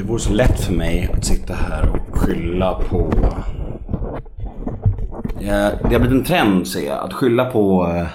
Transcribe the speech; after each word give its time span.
Det 0.00 0.06
vore 0.06 0.20
så 0.20 0.32
lätt 0.32 0.60
för 0.60 0.72
mig 0.72 1.10
att 1.12 1.24
sitta 1.24 1.54
här 1.54 1.90
och 1.90 2.18
skylla 2.18 2.74
på... 2.74 3.12
Det 5.40 5.48
har 5.48 5.98
blivit 5.98 6.10
en 6.10 6.24
trend 6.24 6.68
ser 6.68 6.86
jag, 6.86 7.04
att 7.04 7.12
skylla 7.12 7.44
på... 7.44 7.92
Eh, 7.96 8.06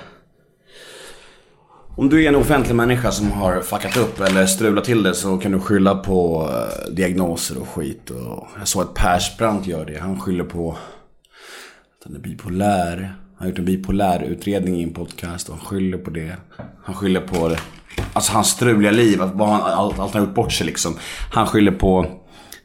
om 1.96 2.10
du 2.10 2.24
är 2.24 2.29
en 2.29 2.36
offentlig 2.36 2.76
människa 2.76 3.12
som 3.12 3.32
har 3.32 3.62
fuckat 3.62 3.98
upp 3.98 4.20
eller 4.20 4.46
strulat 4.46 4.84
till 4.84 5.03
det 5.03 5.13
så 5.13 5.38
kan 5.38 5.52
du 5.52 5.60
skylla 5.60 5.96
på 5.96 6.49
eh, 6.52 6.94
diagnoser 6.94 7.62
och 7.62 7.67
skit. 7.67 8.10
Och 8.10 8.47
jag 8.58 8.67
såg 8.67 8.81
att 8.81 8.94
Persbrandt 8.94 9.67
gör 9.67 9.86
det. 9.86 9.99
Han 9.99 10.20
skyller 10.20 10.44
på 10.44 10.72
att 10.72 12.06
han 12.06 12.15
är 12.15 12.20
bipolär. 12.20 12.97
Han 12.97 13.38
har 13.38 13.47
gjort 13.47 13.60
en 13.60 13.65
bipolär 13.65 14.24
utredning 14.24 14.76
i 14.76 14.83
en 14.83 14.94
podcast 14.94 15.49
och 15.49 15.56
han 15.56 15.65
skyller 15.65 15.97
på 15.97 16.09
det. 16.09 16.36
Han 16.84 16.95
skyller 16.95 17.22
på. 17.22 17.55
Alltså 18.16 18.34
hans 18.34 18.50
struliga 18.50 18.91
liv, 18.91 19.20
vad 19.34 19.50
han, 19.50 19.62
allt, 19.62 20.00
allt 20.00 20.13
han 20.13 20.22
har 20.22 20.27
gjort 20.27 20.35
bort 20.35 20.53
sig 20.53 20.66
liksom. 20.66 20.98
Han 21.31 21.48
skyller 21.48 21.71
på, 21.71 22.05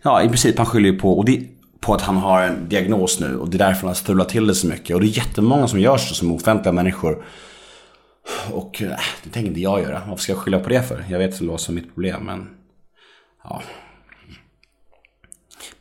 ja 0.03 0.23
i 0.23 0.29
princip 0.29 0.59
han 0.59 0.67
skyller 0.67 0.91
ju 0.91 0.99
på, 0.99 1.19
och 1.19 1.25
det, 1.25 1.47
på 1.81 1.95
att 1.95 2.03
han 2.03 2.17
har 2.17 2.43
en 2.43 2.69
diagnos 2.69 3.21
nu 3.21 3.37
och 3.37 3.51
det 3.51 3.57
är 3.57 3.59
därför 3.59 3.81
han 3.81 3.89
har 3.89 3.95
strulat 3.95 4.29
till 4.29 4.47
det 4.47 4.55
så 4.55 4.67
mycket. 4.67 4.95
Och 4.95 5.01
det 5.01 5.07
är 5.07 5.19
jättemånga 5.19 5.69
som 5.69 5.81
gör 5.81 5.97
så 5.97 6.15
som 6.15 6.33
offentliga 6.33 6.73
människor. 6.73 7.25
Och 8.53 8.83
äh, 8.83 8.89
det 9.23 9.31
tänker 9.31 9.49
inte 9.49 9.61
jag 9.61 9.81
göra. 9.81 10.03
Varför 10.09 10.23
ska 10.23 10.33
jag 10.33 10.39
skylla 10.39 10.61
på 10.61 10.69
det 10.69 10.83
för? 10.83 11.05
Jag 11.09 11.19
vet 11.19 11.33
inte 11.33 11.45
vad 11.45 11.61
som 11.61 11.77
är 11.77 11.81
mitt 11.81 11.95
problem 11.95 12.25
men... 12.25 12.49
Ja. 13.45 13.63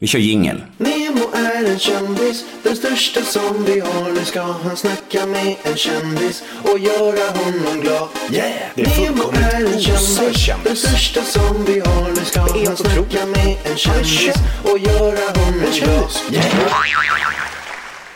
Vi 0.02 0.08
kör 0.08 0.20
jingel. 0.20 0.64
Nemo 0.78 1.26
är 1.34 1.72
en 1.72 1.80
kändis, 1.80 2.46
den 2.64 2.76
största 2.76 3.22
som 3.22 3.66
vi 3.66 3.80
har. 3.80 4.12
Nu 4.12 4.26
ska 4.26 4.42
han 4.42 4.78
snacka 4.78 5.26
med 5.26 5.56
en 5.64 5.76
kändis 5.76 6.44
och 6.64 6.80
göra 6.80 7.38
honom 7.40 7.82
glad. 7.82 8.08
Yeah! 8.32 8.52
Det 8.76 8.82
är 8.82 8.88
Nemo 8.88 9.18
fullkomligt 9.18 9.54
är 9.54 9.90
en 9.90 9.96
osar 9.96 10.34
kändis, 10.34 10.64
den 10.64 10.76
största 10.76 11.22
som 11.22 11.66
vi 11.66 11.80
har. 11.80 12.10
Nu 12.10 12.16
ska 12.16 12.40
han 12.40 12.78
snacka 12.78 13.26
med 13.26 13.58
en 13.72 13.78
kändis 13.78 14.36
och 14.64 14.80
göra 14.80 15.46
honom 15.46 15.72
glad. 15.80 16.12
Yeah! 16.32 16.46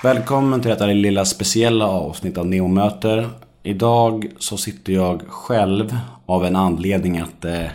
Välkommen 0.03 0.61
till 0.61 0.69
detta 0.69 0.85
lilla 0.85 1.25
speciella 1.25 1.88
avsnitt 1.88 2.38
av 2.38 2.45
Neo 2.47 2.67
möter. 2.67 3.29
Idag 3.63 4.27
så 4.39 4.57
sitter 4.57 4.94
jag 4.94 5.22
själv 5.27 5.97
av 6.25 6.45
en 6.45 6.55
anledning 6.55 7.17
att 7.17 7.45
eh, 7.45 7.66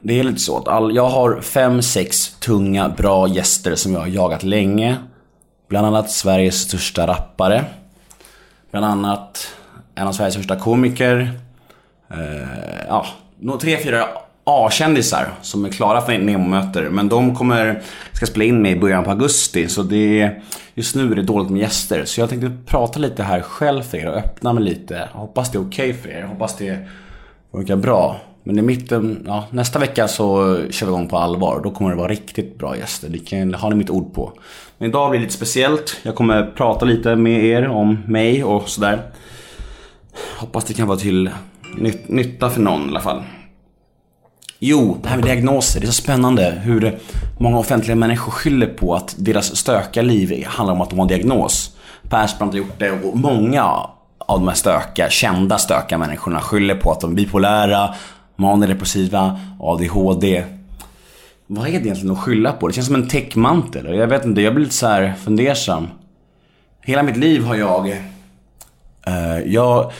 det 0.00 0.20
är 0.20 0.24
lite 0.24 0.40
så 0.40 0.58
att 0.58 0.68
all, 0.68 0.96
jag 0.96 1.08
har 1.08 1.40
fem, 1.40 1.82
sex 1.82 2.28
tunga, 2.40 2.88
bra 2.88 3.28
gäster 3.28 3.74
som 3.74 3.92
jag 3.92 4.00
har 4.00 4.06
jagat 4.06 4.42
länge. 4.42 4.96
Bland 5.68 5.86
annat 5.86 6.10
Sveriges 6.10 6.60
största 6.60 7.06
rappare. 7.06 7.64
Bland 8.70 8.86
annat 8.86 9.48
en 9.94 10.06
av 10.06 10.12
Sveriges 10.12 10.34
största 10.34 10.56
komiker. 10.56 11.30
Eh, 12.10 12.86
ja, 12.88 13.06
tre, 13.60 13.76
fyra 13.76 14.04
A-kändisar 14.44 15.28
som 15.42 15.64
är 15.64 15.68
klara 15.68 16.00
för 16.00 16.18
Nemo-möter. 16.18 16.88
Men 16.90 17.08
de 17.08 17.36
kommer, 17.36 17.82
ska 18.12 18.26
spela 18.26 18.44
in 18.44 18.62
med 18.62 18.72
i 18.72 18.80
början 18.80 19.04
på 19.04 19.10
augusti. 19.10 19.68
Så 19.68 19.82
det 19.82 20.20
är, 20.20 20.42
just 20.74 20.96
nu 20.96 21.12
är 21.12 21.16
det 21.16 21.22
dåligt 21.22 21.50
med 21.50 21.60
gäster. 21.60 22.04
Så 22.04 22.20
jag 22.20 22.28
tänkte 22.28 22.56
prata 22.66 23.00
lite 23.00 23.22
här 23.22 23.40
själv 23.40 23.82
för 23.82 23.98
er 23.98 24.06
och 24.06 24.16
öppna 24.16 24.52
mig 24.52 24.64
lite. 24.64 25.08
Jag 25.12 25.20
hoppas 25.20 25.52
det 25.52 25.58
är 25.58 25.62
okej 25.62 25.94
för 25.94 26.08
er. 26.08 26.20
Jag 26.20 26.28
hoppas 26.28 26.56
det 26.56 26.88
funkar 27.52 27.76
bra. 27.76 28.16
Men 28.48 28.58
i 28.58 28.62
mitten, 28.62 29.24
ja, 29.26 29.44
nästa 29.50 29.78
vecka 29.78 30.08
så 30.08 30.56
kör 30.70 30.86
vi 30.86 30.92
igång 30.92 31.08
på 31.08 31.18
allvar. 31.18 31.60
Då 31.64 31.70
kommer 31.70 31.90
det 31.90 31.96
vara 31.96 32.08
riktigt 32.08 32.58
bra 32.58 32.76
gäster. 32.76 33.08
Det 33.08 33.18
kan, 33.18 33.54
har 33.54 33.70
ni 33.70 33.76
mitt 33.76 33.90
ord 33.90 34.14
på. 34.14 34.32
Men 34.78 34.88
idag 34.88 35.10
blir 35.10 35.20
det 35.20 35.24
lite 35.24 35.36
speciellt. 35.36 35.96
Jag 36.02 36.14
kommer 36.14 36.52
prata 36.56 36.84
lite 36.84 37.16
med 37.16 37.44
er 37.44 37.68
om 37.68 37.98
mig 38.06 38.44
och 38.44 38.68
sådär. 38.68 39.02
Hoppas 40.38 40.64
det 40.64 40.74
kan 40.74 40.86
vara 40.86 40.98
till 40.98 41.30
nyt- 41.76 42.08
nytta 42.08 42.50
för 42.50 42.60
någon 42.60 42.84
i 42.84 42.88
alla 42.88 43.00
fall. 43.00 43.22
Jo, 44.58 44.98
det 45.02 45.08
här 45.08 45.16
med 45.16 45.24
diagnoser. 45.24 45.80
Det 45.80 45.86
är 45.86 45.88
så 45.88 46.02
spännande 46.02 46.60
hur 46.64 46.98
många 47.38 47.58
offentliga 47.58 47.96
människor 47.96 48.32
skyller 48.32 48.66
på 48.66 48.94
att 48.94 49.14
deras 49.18 49.56
stökiga 49.56 50.02
liv 50.02 50.44
handlar 50.46 50.74
om 50.74 50.80
att 50.80 50.90
de 50.90 50.98
har 50.98 51.04
en 51.04 51.08
diagnos. 51.08 51.76
Persbrandt 52.08 52.54
har 52.54 52.58
gjort 52.58 52.78
det 52.78 52.90
och 52.90 53.16
många 53.16 53.64
av 54.18 54.38
de 54.38 54.48
här 54.48 54.54
stökiga, 54.54 55.10
kända 55.10 55.58
stökiga 55.58 55.98
människorna 55.98 56.40
skyller 56.40 56.74
på 56.74 56.92
att 56.92 57.00
de 57.00 57.10
är 57.10 57.14
bipolära, 57.14 57.94
manodepressiva, 58.38 59.40
ADHD. 59.60 60.44
Vad 61.46 61.66
är 61.66 61.72
det 61.72 61.78
egentligen 61.78 62.10
att 62.10 62.18
skylla 62.18 62.52
på? 62.52 62.68
Det 62.68 62.74
känns 62.74 62.86
som 62.86 62.94
en 62.96 63.08
täckmantel. 63.08 63.94
Jag 63.96 64.06
vet 64.06 64.24
inte, 64.24 64.40
jag 64.42 64.54
blir 64.54 64.64
lite 64.64 64.76
så 64.76 64.86
här 64.86 65.14
fundersam. 65.24 65.88
Hela 66.80 67.02
mitt 67.02 67.16
liv 67.16 67.44
har 67.44 67.54
jag... 67.54 67.88
eh, 69.06 69.38
jag... 69.46 69.92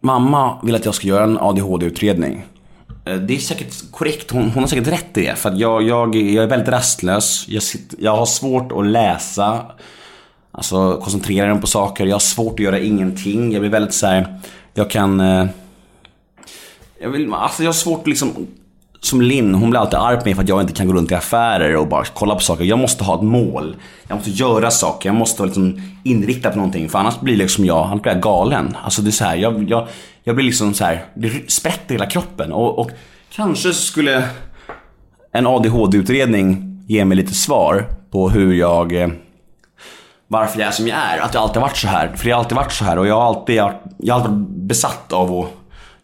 Mamma 0.00 0.58
vill 0.62 0.74
att 0.74 0.84
jag 0.84 0.94
ska 0.94 1.06
göra 1.06 1.24
en 1.24 1.38
ADHD-utredning. 1.38 2.44
Eh, 3.04 3.14
det 3.16 3.34
är 3.34 3.38
säkert 3.38 3.90
korrekt, 3.90 4.30
hon, 4.30 4.42
hon 4.42 4.62
har 4.62 4.66
säkert 4.68 4.88
rätt 4.88 5.18
i 5.18 5.26
det. 5.26 5.34
För 5.38 5.50
att 5.50 5.58
jag, 5.58 5.82
jag, 5.82 6.16
jag 6.16 6.44
är 6.44 6.48
väldigt 6.48 6.68
rastlös. 6.68 7.44
Jag, 7.48 7.62
sitter, 7.62 7.98
jag 8.00 8.16
har 8.16 8.26
svårt 8.26 8.72
att 8.72 8.86
läsa. 8.86 9.66
Alltså 10.52 11.00
koncentrera 11.00 11.52
mig 11.52 11.60
på 11.60 11.66
saker. 11.66 12.06
Jag 12.06 12.14
har 12.14 12.20
svårt 12.20 12.52
att 12.52 12.60
göra 12.60 12.78
ingenting. 12.78 13.52
Jag 13.52 13.60
blir 13.60 13.70
väldigt 13.70 13.94
så 13.94 14.06
här. 14.06 14.40
Jag 14.74 14.90
kan... 14.90 15.20
eh, 15.20 15.46
jag 17.00 17.10
vill, 17.10 17.34
alltså 17.34 17.62
jag 17.62 17.68
har 17.68 17.74
svårt 17.74 18.06
liksom... 18.06 18.46
Som 19.00 19.22
Linn, 19.22 19.54
hon 19.54 19.70
blir 19.70 19.80
alltid 19.80 19.98
arg 19.98 20.18
på 20.18 20.24
mig 20.24 20.34
för 20.34 20.42
att 20.42 20.48
jag 20.48 20.60
inte 20.60 20.72
kan 20.72 20.86
gå 20.86 20.92
runt 20.92 21.10
i 21.10 21.14
affärer 21.14 21.76
och 21.76 21.88
bara 21.88 22.04
kolla 22.04 22.34
på 22.34 22.40
saker. 22.40 22.64
Jag 22.64 22.78
måste 22.78 23.04
ha 23.04 23.14
ett 23.14 23.22
mål. 23.22 23.76
Jag 24.08 24.16
måste 24.16 24.30
göra 24.30 24.70
saker. 24.70 25.08
Jag 25.08 25.16
måste 25.16 25.42
vara 25.42 25.46
liksom 25.46 25.80
inriktad 26.04 26.50
på 26.50 26.56
någonting. 26.56 26.88
För 26.88 26.98
annars 26.98 27.20
blir 27.20 27.36
liksom 27.36 27.64
jag, 27.64 27.86
annars 27.86 28.02
blir 28.02 28.12
jag 28.12 28.22
galen. 28.22 28.76
Alltså 28.84 29.02
det 29.02 29.10
är 29.10 29.12
så 29.12 29.24
här, 29.24 29.36
jag, 29.36 29.70
jag, 29.70 29.88
jag 30.24 30.34
blir 30.34 30.44
liksom 30.44 30.74
så 30.74 30.84
här, 30.84 31.04
det 31.14 31.50
sprätter 31.50 31.94
hela 31.94 32.06
kroppen. 32.06 32.52
Och, 32.52 32.78
och 32.78 32.90
kanske 33.30 33.72
skulle 33.72 34.28
en 35.32 35.46
ADHD-utredning 35.46 36.80
ge 36.88 37.04
mig 37.04 37.16
lite 37.16 37.34
svar 37.34 37.84
på 38.10 38.30
hur 38.30 38.54
jag 38.54 39.02
eh, 39.02 39.08
varför 40.28 40.60
jag 40.60 40.68
är 40.68 40.72
som 40.72 40.88
jag 40.88 40.98
är. 40.98 41.18
Att 41.18 41.34
jag 41.34 41.42
alltid 41.42 41.56
har 41.56 41.68
varit 41.68 41.76
så 41.76 41.88
här. 41.88 42.16
För 42.16 42.28
jag 42.28 42.36
har 42.36 42.42
alltid 42.42 42.56
varit 42.56 42.72
så 42.72 42.84
här 42.84 42.98
och 42.98 43.06
jag 43.06 43.14
har 43.14 43.26
alltid, 43.26 43.56
jag 43.56 43.64
har 43.64 44.20
alltid 44.20 44.30
varit 44.30 44.48
besatt 44.48 45.12
av 45.12 45.38
att 45.38 45.48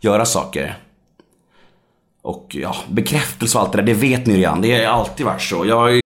göra 0.01 0.25
saker. 0.25 0.79
Och 2.25 2.47
ja, 2.51 2.77
bekräftelse 2.89 3.59
och 3.59 3.65
allt 3.65 3.73
det 3.73 3.79
där, 3.79 3.87
det 3.87 3.95
vet 3.95 4.27
ni 4.27 4.37
redan. 4.37 4.61
Det 4.63 4.85
har 4.85 4.93
alltid 4.93 5.27
varit 5.27 5.43
så. 5.43 5.67
Jag 5.67 6.01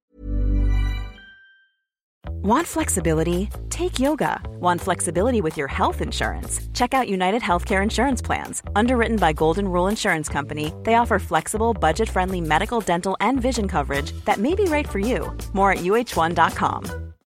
Want 2.48 2.66
flexibility? 2.66 3.48
Take 3.68 4.00
yoga. 4.00 4.40
Want 4.60 4.80
flexibility 4.80 5.42
with 5.42 5.58
your 5.58 5.68
health 5.68 6.00
insurance? 6.00 6.60
Check 6.72 6.94
out 6.94 7.08
United 7.08 7.42
Healthcare 7.42 7.82
Insurance 7.82 8.22
Plans. 8.22 8.62
Underwritten 8.74 9.16
by 9.16 9.32
Golden 9.32 9.68
Rule 9.68 9.88
Insurance 9.88 10.32
Company, 10.32 10.72
they 10.84 10.94
offer 10.94 11.18
flexible, 11.18 11.74
budget 11.74 12.08
friendly 12.08 12.40
medical, 12.40 12.80
dental, 12.80 13.16
and 13.20 13.42
vision 13.42 13.68
coverage 13.68 14.12
that 14.24 14.38
may 14.38 14.54
be 14.54 14.64
right 14.64 14.88
for 14.88 14.98
you. 14.98 15.36
More 15.52 15.72
at 15.72 15.78
uh1.com. 15.78 17.07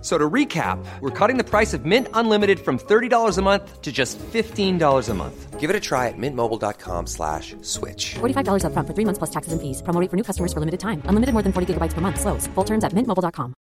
F- 0.00 0.06
So 0.06 0.18
to 0.18 0.30
recap, 0.30 0.78
we're 1.02 1.10
cutting 1.18 1.36
the 1.36 1.44
price 1.50 1.74
of 1.76 1.84
Mint 1.84 2.06
Unlimited 2.14 2.58
from 2.58 2.78
$30 2.78 3.38
a 3.38 3.42
month 3.42 3.82
to 3.82 3.90
just 3.92 4.18
$15 4.32 5.10
a 5.10 5.14
month. 5.14 5.60
Give 5.60 5.68
it 5.70 5.76
a 5.76 5.80
try 5.80 6.08
at 6.08 6.14
mintmobile.com 6.18 7.06
slash 7.06 7.54
switch. 7.60 8.14
$45 8.20 8.64
upfront 8.64 8.86
for 8.86 8.94
three 8.94 9.04
months 9.04 9.18
plus 9.18 9.30
taxes 9.30 9.52
and 9.52 9.60
fees. 9.60 9.82
Promo 9.82 10.08
for 10.10 10.16
new 10.16 10.24
customers 10.24 10.52
for 10.54 10.60
limited 10.60 10.80
time. 10.80 11.02
Unlimited 11.04 11.34
more 11.34 11.42
than 11.42 11.52
40 11.52 11.66
gigabytes 11.74 11.92
per 11.94 12.00
month. 12.00 12.18
Slows. 12.18 12.48
Full 12.54 12.64
terms 12.64 12.84
at 12.84 12.92
mintmobile.com. 12.94 13.52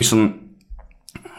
liksom, 0.00 0.38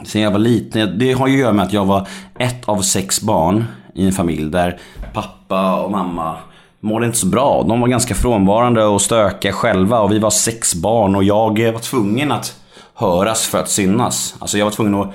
sen 0.05 0.21
jag 0.21 0.31
var 0.31 0.39
liten, 0.39 0.99
det 0.99 1.13
har 1.13 1.27
ju 1.27 1.33
att 1.33 1.39
göra 1.39 1.53
med 1.53 1.65
att 1.65 1.73
jag 1.73 1.85
var 1.85 2.07
ett 2.39 2.69
av 2.69 2.81
sex 2.81 3.21
barn 3.21 3.63
i 3.95 4.05
en 4.05 4.11
familj 4.11 4.51
där 4.51 4.79
pappa 5.13 5.83
och 5.83 5.91
mamma 5.91 6.37
mådde 6.79 7.05
inte 7.05 7.17
så 7.17 7.27
bra. 7.27 7.63
De 7.67 7.81
var 7.81 7.87
ganska 7.87 8.15
frånvarande 8.15 8.83
och 8.83 9.01
stökiga 9.01 9.53
själva 9.53 9.99
och 9.99 10.11
vi 10.11 10.19
var 10.19 10.29
sex 10.29 10.75
barn 10.75 11.15
och 11.15 11.23
jag 11.23 11.59
eh, 11.59 11.73
var 11.73 11.79
tvungen 11.79 12.31
att 12.31 12.55
höras 12.93 13.47
för 13.47 13.57
att 13.59 13.69
synas. 13.69 14.35
Alltså 14.39 14.57
jag 14.57 14.65
var 14.65 14.71
tvungen 14.71 14.95
att 14.95 15.13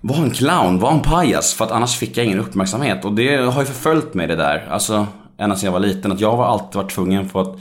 vara 0.00 0.18
en 0.18 0.30
clown, 0.30 0.78
vara 0.78 0.92
en 0.92 1.00
pajas 1.00 1.54
för 1.54 1.64
att 1.64 1.70
annars 1.70 1.98
fick 1.98 2.16
jag 2.16 2.26
ingen 2.26 2.40
uppmärksamhet. 2.40 3.04
Och 3.04 3.12
det 3.12 3.36
har 3.36 3.60
ju 3.60 3.66
förföljt 3.66 4.14
mig 4.14 4.26
det 4.26 4.36
där. 4.36 4.68
Alltså 4.70 5.06
ända 5.38 5.56
sedan 5.56 5.66
jag 5.66 5.72
var 5.72 5.80
liten. 5.80 6.12
Att 6.12 6.20
jag 6.20 6.36
har 6.36 6.44
alltid 6.44 6.76
varit 6.76 6.90
tvungen 6.90 7.28
för 7.28 7.42
att 7.42 7.56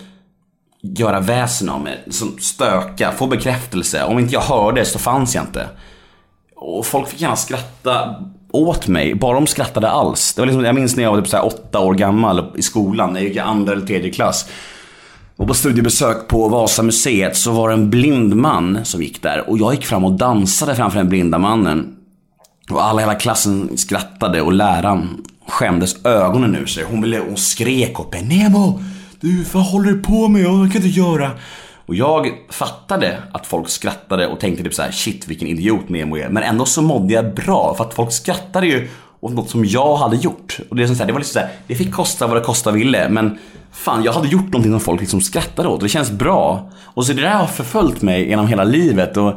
göra 0.82 1.20
väsen 1.20 1.70
av 1.70 1.82
mig. 1.82 2.04
Som 2.10 2.38
stöka, 2.40 3.12
få 3.12 3.28
bekräftelse. 3.28 4.04
Om 4.04 4.20
inte 4.20 4.34
jag 4.34 4.42
hörde 4.42 4.86
så 4.86 5.00
fanns 5.00 5.36
jag 5.36 5.44
inte. 5.44 5.68
Och 6.56 6.86
folk 6.86 7.08
fick 7.08 7.22
gärna 7.22 7.36
skratta 7.36 8.16
åt 8.52 8.88
mig, 8.88 9.16
bara 9.16 9.34
de 9.34 9.48
skrattade 9.48 9.90
alls. 9.90 10.34
Det 10.34 10.42
var 10.42 10.46
liksom, 10.46 10.66
jag 10.66 10.76
minns 10.76 10.96
när 10.96 11.04
jag 11.04 11.12
var 11.12 11.22
typ 11.22 11.30
så 11.30 11.38
här 11.38 11.46
åtta 11.46 11.80
år 11.80 11.94
gammal 11.94 12.46
i 12.56 12.62
skolan, 12.62 13.14
när 13.14 13.20
jag 13.20 13.28
gick 13.28 13.38
i 13.38 13.40
andra 13.40 13.74
eller 13.74 13.86
tredje 13.86 14.12
klass. 14.12 14.46
Och 15.36 15.48
på 15.48 15.54
studiebesök 15.54 16.28
på 16.28 16.48
Vasamuseet 16.48 17.38
så 17.38 17.52
var 17.52 17.70
det 17.70 17.74
en 17.74 17.90
blind 17.90 18.36
man 18.36 18.80
som 18.84 19.02
gick 19.02 19.22
där. 19.22 19.50
Och 19.50 19.58
jag 19.58 19.74
gick 19.74 19.86
fram 19.86 20.06
och 20.06 20.12
dansade 20.12 20.76
framför 20.76 20.98
den 20.98 21.10
blinda 21.10 21.38
mannen. 21.38 21.96
Och 22.70 22.84
alla 22.84 23.02
i 23.02 23.04
hela 23.04 23.16
klassen 23.16 23.78
skrattade 23.78 24.42
och 24.42 24.54
läraren 24.54 25.26
skämdes 25.48 26.06
ögonen 26.06 26.56
ur 26.56 26.66
sig. 26.66 26.84
Hon, 26.84 27.02
ville, 27.02 27.20
hon 27.20 27.38
skrek 27.38 28.00
upp 28.00 28.22
Nemo! 28.22 28.84
Du, 29.20 29.46
vad 29.54 29.64
håller 29.64 29.92
du 29.92 30.00
på 30.00 30.28
med? 30.28 30.42
Jag 30.42 30.72
kan 30.72 30.82
inte 30.82 31.00
göra. 31.00 31.32
Och 31.92 31.96
jag 31.96 32.32
fattade 32.50 33.18
att 33.32 33.48
folk 33.48 33.70
skrattade 33.70 34.28
och 34.28 34.40
tänkte 34.40 34.64
typ 34.64 34.74
så 34.74 34.82
här: 34.82 34.92
shit 34.92 35.28
vilken 35.28 35.48
idiot 35.48 35.90
Nemo 35.90 36.18
är. 36.18 36.30
Men 36.30 36.44
ändå 36.44 36.66
så 36.66 36.82
mådde 36.82 37.14
jag 37.14 37.34
bra 37.34 37.76
för 37.78 37.84
att 37.84 37.94
folk 37.94 38.12
skrattade 38.12 38.68
ju 38.68 38.90
åt 39.20 39.34
något 39.34 39.50
som 39.50 39.66
jag 39.66 39.96
hade 39.96 40.16
gjort. 40.16 40.60
Och 40.70 40.76
det, 40.76 40.84
är 40.84 40.88
så 40.88 40.94
här, 40.94 41.06
det 41.06 41.14
var 41.14 41.20
liksom 41.20 41.34
så 41.34 41.40
här, 41.40 41.50
det 41.68 41.76
fick 41.76 41.94
kosta 41.94 42.28
vad 42.28 42.38
det 42.38 42.42
kosta 42.42 42.72
ville 42.72 43.10
men 43.10 43.38
fan 43.72 44.04
jag 44.04 44.14
hade 44.14 44.28
gjort 44.28 44.46
någonting 44.46 44.72
som 44.72 44.80
folk 44.80 45.02
liksom 45.02 45.22
skrattade 45.22 45.70
åt 45.70 45.76
och 45.76 45.84
det 45.84 45.90
känns 45.90 46.12
bra. 46.12 46.72
Och 46.84 47.06
så 47.06 47.14
det 47.14 47.22
där 47.22 47.36
har 47.36 47.48
förföljt 47.48 48.02
mig 48.02 48.28
genom 48.28 48.48
hela 48.48 48.64
livet 48.64 49.18
och 49.18 49.34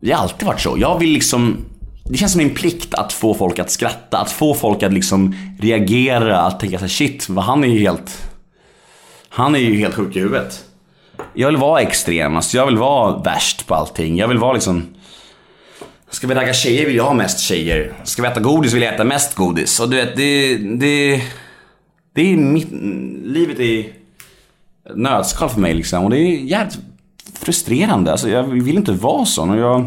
det 0.00 0.12
har 0.12 0.22
alltid 0.22 0.46
varit 0.46 0.60
så. 0.60 0.76
Jag 0.78 0.98
vill 0.98 1.10
liksom 1.12 1.56
det 2.04 2.16
känns 2.16 2.32
som 2.32 2.38
min 2.38 2.54
plikt 2.54 2.94
att 2.94 3.12
få 3.12 3.34
folk 3.34 3.58
att 3.58 3.70
skratta, 3.70 4.18
att 4.18 4.30
få 4.30 4.54
folk 4.54 4.82
att 4.82 4.92
liksom 4.92 5.34
reagera, 5.60 6.40
att 6.40 6.60
tänka 6.60 6.78
såhär 6.78 6.88
shit, 6.88 7.28
vad 7.28 7.44
han 7.44 7.64
är 7.64 7.68
ju 7.68 7.78
helt... 7.78 8.28
Han 9.28 9.54
är 9.54 9.58
ju 9.58 9.76
helt 9.78 9.94
sjuk 9.94 10.16
i 10.16 10.20
huvudet. 10.20 10.64
Jag 11.34 11.48
vill 11.48 11.56
vara 11.56 11.80
extrem, 11.80 12.36
alltså 12.36 12.56
jag 12.56 12.66
vill 12.66 12.78
vara 12.78 13.18
värst 13.18 13.66
på 13.66 13.74
allting. 13.74 14.16
Jag 14.16 14.28
vill 14.28 14.38
vara 14.38 14.52
liksom... 14.52 14.86
Ska 16.10 16.26
vi 16.26 16.34
ragga 16.34 16.52
tjejer 16.52 16.86
vill 16.86 16.96
jag 16.96 17.04
ha 17.04 17.14
mest 17.14 17.40
tjejer. 17.40 17.92
Ska 18.04 18.22
vi 18.22 18.28
äta 18.28 18.40
godis 18.40 18.72
vill 18.72 18.82
jag 18.82 18.94
äta 18.94 19.04
mest 19.04 19.34
godis. 19.34 19.80
Och 19.80 19.90
du 19.90 19.96
vet, 19.96 20.16
det... 20.16 20.56
Det, 20.56 21.22
det 22.14 22.32
är 22.32 22.36
mitt... 22.36 22.68
Livet 23.24 23.60
är 23.60 23.86
nötskal 24.94 25.48
för 25.48 25.60
mig 25.60 25.74
liksom. 25.74 26.04
Och 26.04 26.10
det 26.10 26.18
är 26.18 26.36
jävligt 26.36 26.78
frustrerande. 27.34 28.10
Alltså 28.10 28.28
jag 28.28 28.42
vill 28.42 28.76
inte 28.76 28.92
vara 28.92 29.24
sån. 29.24 29.50
Och 29.50 29.58
jag... 29.58 29.86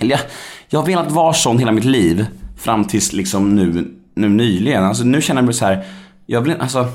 Eller 0.00 0.10
jag, 0.10 0.20
jag 0.68 0.80
har 0.80 0.86
velat 0.86 1.10
vara 1.10 1.32
sån 1.32 1.58
hela 1.58 1.72
mitt 1.72 1.84
liv. 1.84 2.26
Fram 2.58 2.84
tills 2.84 3.12
liksom 3.12 3.54
nu, 3.54 3.94
nu 4.14 4.28
nyligen. 4.28 4.84
Alltså 4.84 5.04
nu 5.04 5.22
känner 5.22 5.40
jag 5.40 5.46
mig 5.46 5.54
så 5.54 5.64
här. 5.64 5.84
Jag 6.26 6.40
vill, 6.40 6.54
alltså. 6.60 6.88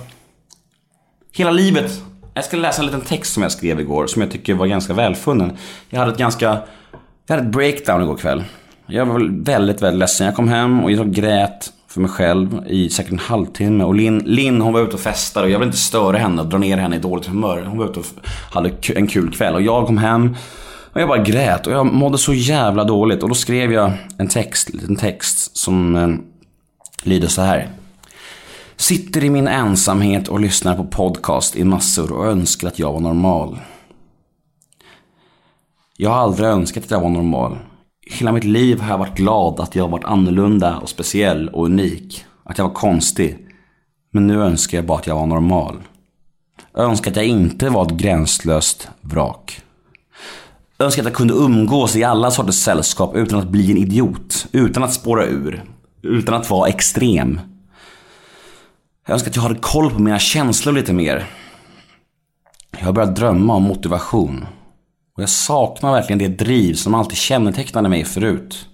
Hela 1.34 1.52
livet. 1.52 2.02
Jag 2.38 2.46
ska 2.46 2.58
läsa 2.58 2.82
en 2.82 2.86
liten 2.86 3.02
text 3.02 3.34
som 3.34 3.44
jag 3.44 3.52
skrev 3.52 3.80
igår. 3.80 4.08
Som 4.08 4.22
jag 4.22 4.32
tycker 4.32 4.54
var 4.54 4.68
ganska 4.68 4.94
välfunnen. 4.94 5.58
Jag 5.90 6.00
hade 6.00 6.12
ett 6.12 6.18
ganska, 6.18 6.46
jag 7.28 7.36
hade 7.36 7.48
ett 7.48 7.54
breakdown 7.54 8.02
igår 8.02 8.18
kväll. 8.18 8.44
Jag 8.88 9.06
var 9.06 9.44
väldigt, 9.44 9.82
väldigt 9.82 10.00
ledsen. 10.00 10.26
Jag 10.26 10.36
kom 10.36 10.48
hem 10.48 10.84
och 10.84 10.92
jag 10.92 11.14
grät 11.14 11.74
för 11.88 12.02
mig 12.02 12.10
själv 12.10 12.64
i 12.68 12.90
säkert 12.90 13.12
en 13.12 13.20
halvtimme. 13.20 13.84
Och 13.84 13.96
Linn, 13.96 14.20
Lin, 14.26 14.62
hon 14.62 14.74
var 14.74 14.82
ute 14.82 14.94
och 14.94 15.00
festade 15.00 15.46
och 15.46 15.52
jag 15.52 15.60
ville 15.60 15.68
inte 15.68 15.78
störa 15.78 16.18
henne 16.18 16.42
och 16.42 16.48
dra 16.48 16.58
ner 16.58 16.78
henne 16.78 16.96
i 16.96 17.00
dåligt 17.00 17.26
humör. 17.26 17.64
Hon 17.68 17.78
var 17.78 17.90
ute 17.90 18.00
och 18.00 18.06
hade 18.52 18.72
en 18.96 19.08
kul 19.08 19.32
kväll. 19.32 19.54
Och 19.54 19.62
jag 19.62 19.88
kom 19.88 19.98
hem 19.98 20.36
och 20.94 21.02
jag 21.02 21.08
bara 21.08 21.24
grät 21.24 21.68
och 21.68 21.74
jag 21.74 21.86
mådde 21.86 22.18
så 22.18 22.34
jävla 22.34 22.84
dåligt. 22.84 23.24
Och 23.24 23.30
då 23.30 23.36
skrev 23.36 23.74
jag 23.74 23.92
en 24.18 24.28
text, 24.28 24.70
en 24.90 24.96
text 24.96 25.58
som 25.58 25.96
eh, 25.96 26.10
lyder 27.04 27.28
så 27.28 27.42
här. 27.42 27.70
Sitter 28.78 29.24
i 29.24 29.30
min 29.30 29.48
ensamhet 29.48 30.28
och 30.28 30.40
lyssnar 30.40 30.76
på 30.76 30.84
podcast 30.84 31.56
i 31.56 31.64
massor 31.64 32.12
och 32.12 32.26
önskar 32.26 32.68
att 32.68 32.80
jag 32.80 32.94
var 32.94 33.00
normal. 33.00 33.60
Jag 35.98 36.10
har 36.10 36.18
aldrig 36.18 36.50
önskat 36.50 36.84
att 36.84 36.92
jag 36.92 37.02
var 37.02 37.10
normal. 37.10 37.58
Hela 38.12 38.32
mitt 38.32 38.44
liv 38.44 38.80
har 38.80 38.90
jag 38.90 38.98
varit 38.98 39.18
glad 39.18 39.60
att 39.60 39.76
jag 39.76 39.88
varit 39.88 40.06
annorlunda 40.06 40.78
och 40.78 40.90
speciell 40.90 41.50
och 41.50 41.66
unik. 41.66 42.26
Att 42.44 42.58
jag 42.58 42.66
var 42.66 42.74
konstig. 42.74 43.38
Men 44.12 44.28
nu 44.28 44.42
önskar 44.42 44.78
jag 44.78 44.86
bara 44.86 44.98
att 44.98 45.08
jag 45.08 45.16
var 45.16 45.26
normal. 45.26 45.76
Jag 46.74 46.84
önskar 46.84 47.12
att 47.12 47.18
jag 47.18 47.26
inte 47.26 47.70
var 47.70 47.86
ett 47.86 47.98
gränslöst 47.98 48.90
vrak. 49.02 49.62
Jag 50.78 50.86
önskar 50.86 51.02
att 51.02 51.08
jag 51.08 51.16
kunde 51.16 51.34
umgås 51.34 51.96
i 51.96 52.04
alla 52.04 52.32
sorters 52.32 52.56
sällskap 52.56 53.16
utan 53.16 53.40
att 53.40 53.50
bli 53.50 53.72
en 53.72 53.78
idiot. 53.78 54.48
Utan 54.52 54.84
att 54.84 54.94
spåra 54.94 55.26
ur. 55.26 55.64
Utan 56.02 56.36
att 56.36 56.50
vara 56.50 56.70
extrem. 56.70 57.40
Jag 59.08 59.14
önskar 59.14 59.30
att 59.30 59.36
jag 59.36 59.44
hade 59.44 59.60
koll 59.60 59.92
på 59.92 60.00
mina 60.00 60.20
känslor 60.20 60.74
lite 60.74 60.94
mer. 60.94 61.26
Jag 62.72 62.86
har 62.86 62.94
börjat 62.94 63.16
drömma 63.16 63.56
om 63.56 63.64
motivation. 63.64 64.46
Och 65.16 65.24
jag 65.24 65.30
saknar 65.30 65.92
verkligen 65.92 66.20
det 66.20 66.28
driv 66.28 66.74
som 66.74 66.96
alltid 66.96 67.18
kännetecknade 67.18 67.90
mig 67.90 68.04
förut. 68.06 68.68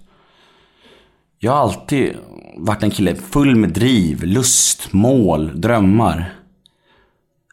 Jag 1.38 1.52
har 1.52 1.58
alltid 1.58 2.16
varit 2.56 2.82
en 2.82 2.90
kille 2.90 3.14
full 3.14 3.56
med 3.56 3.70
driv, 3.70 4.22
lust, 4.22 4.92
mål, 4.92 5.60
drömmar. 5.60 6.34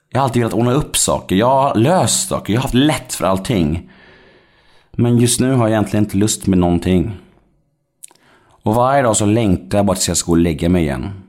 Jag 0.10 0.20
har 0.20 0.24
alltid 0.24 0.42
velat 0.42 0.54
ordna 0.54 0.72
upp 0.72 0.98
saker. 0.98 1.36
Jag 1.36 1.62
har 1.62 1.76
löst 1.76 2.30
saker. 2.30 2.54
Jag 2.54 2.60
har 2.60 2.64
haft 2.64 2.74
lätt 2.74 3.14
för 3.14 3.26
allting. 3.26 3.90
Men 4.92 5.18
just 5.18 5.40
nu 5.40 5.54
har 5.54 5.68
jag 5.68 5.70
egentligen 5.70 6.04
inte 6.04 6.18
lust 6.18 6.48
med 6.48 6.60
någonting. 6.60 7.18
Och 8.64 8.76
varje 8.76 9.02
dag 9.02 9.18
så 9.18 9.26
längtar 9.26 9.78
jag 9.78 9.86
bara 9.86 9.96
tills 9.96 10.08
jag 10.08 10.18
ska 10.18 10.26
gå 10.26 10.32
och 10.32 10.38
lägga 10.38 10.70
mig 10.70 10.84
igen. 10.84 11.29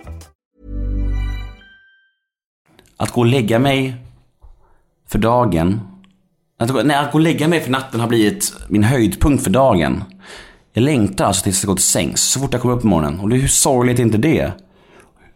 Att 3.01 3.11
gå 3.11 3.21
och 3.21 3.27
lägga 3.27 3.59
mig 3.59 3.95
för 5.07 5.19
dagen. 5.19 5.81
Att, 6.59 6.85
nej, 6.85 6.97
att 6.97 7.11
gå 7.11 7.17
och 7.17 7.23
lägga 7.23 7.47
mig 7.47 7.59
för 7.59 7.71
natten 7.71 7.99
har 7.99 8.07
blivit 8.07 8.53
min 8.67 8.83
höjdpunkt 8.83 9.43
för 9.43 9.49
dagen. 9.49 10.03
Jag 10.73 10.83
längtar 10.83 11.25
alltså 11.25 11.43
tills 11.43 11.63
jag 11.63 11.67
går 11.67 11.75
till 11.75 11.83
sängs 11.83 12.21
så 12.21 12.39
fort 12.39 12.53
jag 12.53 12.61
kommer 12.61 12.75
upp 12.75 12.81
på 12.81 12.87
morgonen. 12.87 13.19
Och 13.19 13.29
det, 13.29 13.35
hur 13.35 13.47
sorgligt 13.47 13.99
är 13.99 14.03
inte 14.03 14.17
det? 14.17 14.51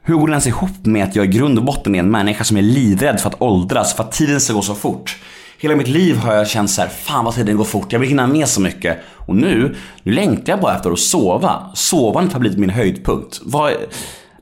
Hur 0.01 0.15
går 0.15 0.27
det 0.27 0.31
ens 0.31 0.47
ihop 0.47 0.85
med 0.85 1.03
att 1.03 1.15
jag 1.15 1.25
i 1.25 1.27
grund 1.27 1.57
och 1.57 1.65
botten 1.65 1.95
är 1.95 2.00
en 2.00 2.12
människa 2.12 2.44
som 2.44 2.57
är 2.57 2.62
livrädd 2.62 3.19
för 3.19 3.29
att 3.29 3.41
åldras, 3.41 3.94
för 3.94 4.03
att 4.03 4.12
tiden 4.12 4.41
ska 4.41 4.53
gå 4.53 4.62
så 4.62 4.75
fort? 4.75 5.17
Hela 5.59 5.75
mitt 5.75 5.88
liv 5.88 6.17
har 6.17 6.33
jag 6.33 6.47
känt 6.47 6.69
så 6.69 6.81
här, 6.81 6.89
fan 6.89 7.25
vad 7.25 7.35
tiden 7.35 7.57
går 7.57 7.63
fort, 7.63 7.94
jag 7.94 8.00
vill 8.00 8.09
hinna 8.09 8.27
med 8.27 8.47
så 8.47 8.62
mycket. 8.62 8.97
Och 9.07 9.35
nu, 9.35 9.75
nu 10.03 10.12
längtar 10.12 10.53
jag 10.53 10.62
bara 10.62 10.75
efter 10.75 10.91
att 10.91 11.00
sova. 11.00 11.71
Sovandet 11.73 12.33
har 12.33 12.39
blivit 12.39 12.59
min 12.59 12.69
höjdpunkt. 12.69 13.39
Vad, 13.43 13.74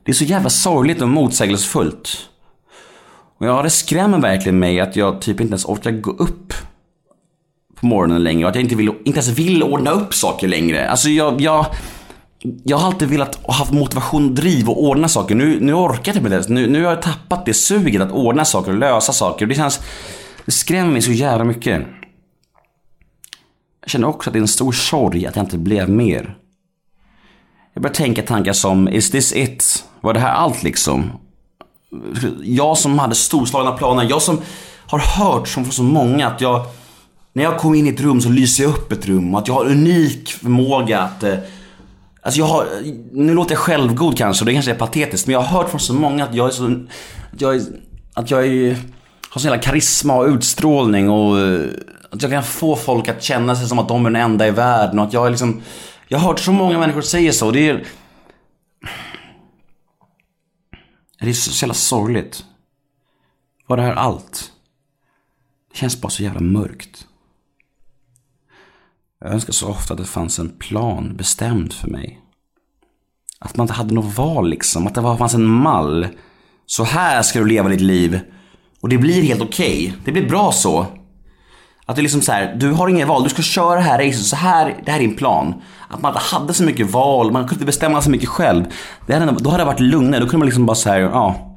det 0.04 0.12
är 0.12 0.14
så 0.14 0.24
jävla 0.24 0.50
sorgligt 0.50 1.02
och 1.02 1.08
motsägelsefullt. 1.08 2.28
Och 3.44 3.50
ja, 3.50 3.62
det 3.62 3.70
skrämmer 3.70 4.18
verkligen 4.18 4.58
mig 4.58 4.80
att 4.80 4.96
jag 4.96 5.20
typ 5.20 5.40
inte 5.40 5.50
ens 5.50 5.64
orkar 5.64 5.90
gå 5.90 6.10
upp 6.10 6.54
på 7.74 7.86
morgonen 7.86 8.24
längre 8.24 8.44
och 8.44 8.50
att 8.50 8.54
jag 8.54 8.64
inte, 8.64 8.76
vill, 8.76 8.88
inte 8.88 9.20
ens 9.20 9.28
vill 9.28 9.62
ordna 9.62 9.90
upp 9.90 10.14
saker 10.14 10.48
längre. 10.48 10.90
Alltså 10.90 11.08
jag, 11.08 11.40
jag, 11.40 11.66
jag 12.64 12.76
har 12.76 12.86
alltid 12.86 13.08
velat 13.08 13.44
och 13.44 13.54
haft 13.54 13.72
motivation 13.72 14.28
och 14.28 14.34
driv 14.34 14.68
och 14.68 14.82
ordna 14.82 15.08
saker. 15.08 15.34
Nu, 15.34 15.60
nu 15.60 15.74
orkar 15.74 15.94
jag 15.94 16.04
typ 16.04 16.16
inte 16.16 16.30
med 16.30 16.40
det. 16.40 16.48
Nu, 16.48 16.66
nu 16.66 16.84
har 16.84 16.90
jag 16.90 17.02
tappat 17.02 17.46
det 17.46 17.54
suget 17.54 18.02
att 18.02 18.12
ordna 18.12 18.44
saker 18.44 18.72
och 18.72 18.78
lösa 18.78 19.12
saker. 19.12 19.44
Och 19.44 19.48
Det 19.48 19.54
känns, 19.54 19.80
det 20.44 20.52
skrämmer 20.52 20.92
mig 20.92 21.02
så 21.02 21.12
jävla 21.12 21.44
mycket. 21.44 21.82
Jag 23.80 23.90
känner 23.90 24.08
också 24.08 24.30
att 24.30 24.34
det 24.34 24.38
är 24.38 24.40
en 24.40 24.48
stor 24.48 24.72
sorg 24.72 25.26
att 25.26 25.36
jag 25.36 25.44
inte 25.44 25.58
blev 25.58 25.88
mer. 25.90 26.36
Jag 27.74 27.82
börjar 27.82 27.94
tänka 27.94 28.22
tankar 28.22 28.52
som, 28.52 28.88
is 28.88 29.10
this 29.10 29.32
it? 29.32 29.84
Var 30.00 30.14
det 30.14 30.20
här 30.20 30.32
allt 30.32 30.62
liksom? 30.62 31.10
Jag 32.42 32.78
som 32.78 32.98
hade 32.98 33.14
storslagna 33.14 33.72
planer, 33.72 34.06
jag 34.10 34.22
som 34.22 34.40
har 34.86 34.98
hört 34.98 35.48
som 35.48 35.64
från 35.64 35.72
så 35.72 35.82
många 35.82 36.26
att 36.26 36.40
jag 36.40 36.66
när 37.32 37.44
jag 37.44 37.58
kommer 37.58 37.78
in 37.78 37.86
i 37.86 37.90
ett 37.90 38.00
rum 38.00 38.20
så 38.20 38.28
lyser 38.28 38.64
jag 38.64 38.70
upp 38.70 38.92
ett 38.92 39.06
rum 39.06 39.34
och 39.34 39.40
att 39.40 39.48
jag 39.48 39.54
har 39.54 39.64
unik 39.64 40.28
förmåga 40.28 41.00
att 41.00 41.22
eh, 41.22 41.34
Alltså 42.22 42.40
jag 42.40 42.46
har, 42.46 42.66
nu 43.12 43.34
låter 43.34 43.52
jag 43.52 43.58
självgod 43.58 44.18
kanske 44.18 44.42
och 44.42 44.46
det 44.46 44.52
kanske 44.52 44.70
är 44.70 44.74
patetiskt 44.74 45.26
men 45.26 45.32
jag 45.32 45.40
har 45.40 45.58
hört 45.58 45.70
från 45.70 45.80
så 45.80 45.94
många 45.94 46.24
att 46.24 46.34
jag 46.34 46.46
är 46.46 46.50
så, 46.50 46.64
att 47.32 47.40
jag 47.40 47.56
är, 47.56 47.62
att 48.14 48.30
jag 48.30 48.46
är, 48.46 48.76
har 49.30 49.40
sån 49.40 49.50
jävla 49.50 49.62
karisma 49.62 50.16
och 50.16 50.26
utstrålning 50.26 51.10
och 51.10 51.40
eh, 51.40 51.60
att 52.10 52.22
jag 52.22 52.30
kan 52.30 52.42
få 52.42 52.76
folk 52.76 53.08
att 53.08 53.22
känna 53.22 53.56
sig 53.56 53.68
som 53.68 53.78
att 53.78 53.88
de 53.88 54.06
är 54.06 54.10
den 54.10 54.22
enda 54.22 54.46
i 54.46 54.50
världen 54.50 54.98
och 54.98 55.04
att 55.04 55.12
jag 55.12 55.26
är 55.26 55.30
liksom 55.30 55.62
Jag 56.08 56.18
har 56.18 56.28
hört 56.28 56.40
så 56.40 56.52
många 56.52 56.78
människor 56.78 57.00
säga 57.02 57.32
så 57.32 57.46
och 57.46 57.52
det 57.52 57.68
är 57.68 57.84
det 61.20 61.28
är 61.28 61.32
så, 61.32 61.64
jävla 61.64 61.74
sorgligt. 61.74 62.44
Var 63.66 63.76
det 63.76 63.82
här 63.82 63.94
allt? 63.94 64.52
Det 65.72 65.78
känns 65.78 66.00
bara 66.00 66.10
så 66.10 66.22
jävla 66.22 66.40
mörkt. 66.40 67.06
Jag 69.20 69.32
önskar 69.32 69.52
så 69.52 69.68
ofta 69.68 69.94
att 69.94 70.00
det 70.00 70.06
fanns 70.06 70.38
en 70.38 70.58
plan 70.58 71.16
bestämd 71.16 71.72
för 71.72 71.88
mig. 71.88 72.20
Att 73.38 73.56
man 73.56 73.64
inte 73.64 73.74
hade 73.74 73.94
något 73.94 74.16
val 74.16 74.48
liksom. 74.48 74.86
Att 74.86 74.94
det 74.94 75.02
fanns 75.02 75.34
en 75.34 75.46
mall. 75.46 76.08
Så 76.66 76.84
här 76.84 77.22
ska 77.22 77.38
du 77.38 77.46
leva 77.46 77.68
ditt 77.68 77.80
liv. 77.80 78.20
Och 78.80 78.88
det 78.88 78.98
blir 78.98 79.22
helt 79.22 79.42
okej. 79.42 79.96
Det 80.04 80.12
blir 80.12 80.28
bra 80.28 80.52
så. 80.52 80.86
Att 81.86 81.96
det 81.96 82.00
är 82.00 82.02
liksom 82.02 82.22
så 82.22 82.32
här, 82.32 82.54
du 82.54 82.72
har 82.72 82.88
inget 82.88 83.08
val, 83.08 83.22
du 83.22 83.28
ska 83.28 83.42
köra 83.42 83.74
det 83.74 83.80
här 83.80 83.98
racet, 83.98 84.26
så 84.26 84.36
här, 84.36 84.82
det 84.84 84.90
här 84.90 84.98
är 84.98 85.02
din 85.02 85.16
plan. 85.16 85.54
Att 85.88 86.02
man 86.02 86.12
inte 86.12 86.24
hade 86.24 86.54
så 86.54 86.64
mycket 86.64 86.90
val, 86.90 87.32
man 87.32 87.42
kunde 87.42 87.54
inte 87.54 87.66
bestämma 87.66 88.02
så 88.02 88.10
mycket 88.10 88.28
själv. 88.28 88.64
Det 89.06 89.14
hade, 89.14 89.32
då 89.32 89.50
hade 89.50 89.62
det 89.62 89.66
varit 89.66 89.80
lugnare, 89.80 90.20
då 90.20 90.26
kunde 90.26 90.38
man 90.38 90.46
liksom 90.46 90.66
bara 90.66 90.74
säga 90.74 90.98
ja, 90.98 91.56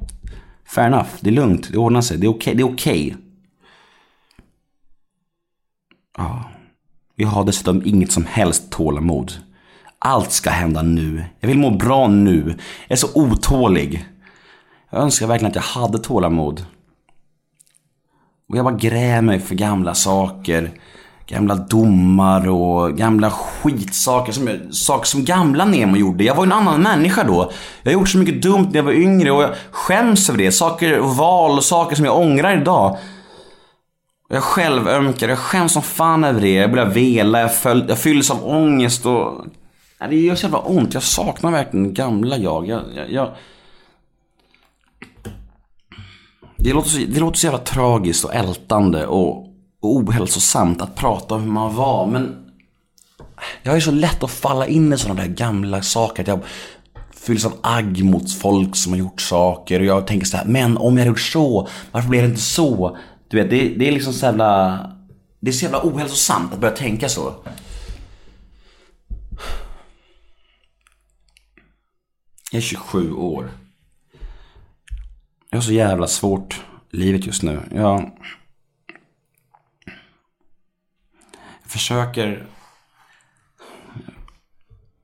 fair 0.65 0.87
enough, 0.87 1.09
det 1.19 1.29
är 1.29 1.33
lugnt, 1.33 1.71
det 1.71 1.77
ordnar 1.77 2.01
sig, 2.01 2.17
det 2.17 2.27
är 2.27 2.29
okej, 2.29 2.55
det 2.55 2.61
är 2.61 2.73
okej. 2.73 3.15
Ja. 6.17 6.43
Vi 7.15 7.23
har 7.23 7.45
dessutom 7.45 7.81
inget 7.85 8.11
som 8.11 8.25
helst 8.25 8.71
tålamod. 8.71 9.33
Allt 9.99 10.31
ska 10.31 10.49
hända 10.49 10.81
nu. 10.81 11.25
Jag 11.39 11.47
vill 11.47 11.57
må 11.57 11.69
bra 11.69 12.07
nu. 12.07 12.55
Jag 12.87 12.91
är 12.91 12.95
så 12.95 13.07
otålig. 13.13 14.05
Jag 14.89 15.01
önskar 15.01 15.27
verkligen 15.27 15.49
att 15.49 15.55
jag 15.55 15.81
hade 15.81 15.99
tålamod. 15.99 16.65
Och 18.49 18.57
jag 18.57 18.65
bara 18.65 18.75
grämer 18.75 19.21
mig 19.21 19.39
för 19.39 19.55
gamla 19.55 19.93
saker. 19.93 20.71
Gamla 21.27 21.55
domar 21.55 22.49
och 22.49 22.97
gamla 22.97 23.31
skitsaker. 23.31 24.31
Som, 24.31 24.49
saker 24.71 25.05
som 25.05 25.25
gamla 25.25 25.65
Nemo 25.65 25.97
gjorde. 25.97 26.23
Jag 26.23 26.35
var 26.35 26.45
ju 26.45 26.51
en 26.51 26.57
annan 26.57 26.81
människa 26.81 27.23
då. 27.23 27.51
Jag 27.83 27.91
har 27.91 27.99
gjort 27.99 28.09
så 28.09 28.17
mycket 28.17 28.41
dumt 28.41 28.67
när 28.69 28.75
jag 28.75 28.83
var 28.83 28.91
yngre 28.91 29.31
och 29.31 29.43
jag 29.43 29.55
skäms 29.71 30.29
över 30.29 30.39
det. 30.39 30.51
Saker 30.51 30.99
och 30.99 31.15
val 31.15 31.57
och 31.57 31.63
saker 31.63 31.95
som 31.95 32.05
jag 32.05 32.19
ångrar 32.19 32.61
idag. 32.61 32.97
Jag 34.29 34.43
själv 34.43 34.87
ömkar, 34.87 35.29
jag 35.29 35.37
skäms 35.37 35.73
som 35.73 35.81
fan 35.81 36.23
över 36.23 36.41
det. 36.41 36.53
Jag 36.53 36.71
börjar 36.71 36.85
vela, 36.85 37.39
jag, 37.39 37.55
föl, 37.55 37.85
jag 37.89 37.99
fylls 37.99 38.31
av 38.31 38.47
ångest 38.47 39.05
och... 39.05 39.45
Det 40.09 40.15
gör 40.15 40.35
så 40.35 40.45
jävla 40.45 40.59
ont. 40.59 40.93
Jag 40.93 41.03
saknar 41.03 41.51
verkligen 41.51 41.93
gamla 41.93 42.37
jag. 42.37 42.67
jag, 42.67 42.81
jag, 42.95 43.11
jag... 43.11 43.29
Det, 46.57 46.73
låter 46.73 46.89
så, 46.89 46.97
det 46.97 47.19
låter 47.19 47.39
så 47.39 47.47
jävla 47.47 47.59
tragiskt 47.59 48.25
och 48.25 48.35
ältande 48.35 49.07
och, 49.07 49.37
och 49.81 49.95
ohälsosamt 49.95 50.81
att 50.81 50.95
prata 50.95 51.35
om 51.35 51.41
hur 51.41 51.51
man 51.51 51.75
var. 51.75 52.07
Men 52.07 52.45
jag 53.63 53.75
är 53.75 53.79
så 53.79 53.91
lätt 53.91 54.23
att 54.23 54.31
falla 54.31 54.67
in 54.67 54.93
i 54.93 54.97
sådana 54.97 55.21
där 55.21 55.29
gamla 55.29 55.81
saker. 55.81 56.23
Att 56.23 56.27
jag 56.27 56.39
fylls 57.11 57.45
av 57.45 57.53
agg 57.61 58.03
mot 58.03 58.33
folk 58.33 58.75
som 58.75 58.93
har 58.93 58.99
gjort 58.99 59.21
saker. 59.21 59.79
Och 59.79 59.85
jag 59.85 60.07
tänker 60.07 60.27
så 60.27 60.37
här, 60.37 60.45
men 60.45 60.77
om 60.77 60.93
jag 60.93 60.99
hade 60.99 61.09
gjort 61.09 61.19
så, 61.19 61.67
varför 61.91 62.09
blev 62.09 62.21
det 62.21 62.29
inte 62.29 62.41
så? 62.41 62.97
Du 63.27 63.37
vet, 63.37 63.49
det, 63.49 63.69
det 63.69 63.87
är 63.87 63.91
liksom 63.91 64.13
så 64.13 64.25
jävla... 64.25 64.79
Det 65.39 65.49
är 65.49 65.53
så 65.53 65.63
jävla 65.63 65.81
ohälsosamt 65.83 66.53
att 66.53 66.59
börja 66.59 66.75
tänka 66.75 67.09
så. 67.09 67.33
Jag 72.51 72.57
är 72.57 72.61
27 72.61 73.13
år. 73.13 73.51
Jag 75.49 75.57
har 75.57 75.61
så 75.61 75.73
jävla 75.73 76.07
svårt 76.07 76.65
livet 76.91 77.25
just 77.25 77.43
nu. 77.43 77.59
Jag... 77.71 78.11
Jag 81.61 81.71
försöker... 81.71 82.45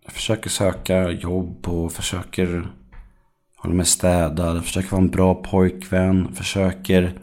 Jag 0.03 0.13
försöker 0.13 0.50
söka 0.50 1.12
jobb 1.12 1.67
och 1.67 1.91
försöker 1.91 2.67
hålla 3.55 3.73
mig 3.73 3.85
städad. 3.85 4.65
Försöker 4.65 4.89
vara 4.89 5.01
en 5.01 5.09
bra 5.09 5.35
pojkvän. 5.35 6.35
Försöker 6.35 7.19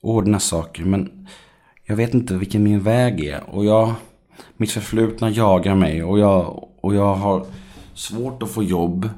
ordna 0.00 0.40
saker. 0.40 0.84
Men 0.84 1.28
jag 1.84 1.96
vet 1.96 2.14
inte 2.14 2.34
vilken 2.34 2.62
min 2.62 2.80
väg 2.80 3.24
är. 3.24 3.50
Och 3.50 3.64
jag... 3.64 3.94
Mitt 4.56 4.70
förflutna 4.70 5.30
jagar 5.30 5.74
mig. 5.74 6.04
Och 6.04 6.18
jag, 6.18 6.68
och 6.80 6.94
jag 6.94 7.14
har 7.14 7.46
svårt 7.94 8.42
att 8.42 8.50
få 8.50 8.62
jobb. 8.62 9.08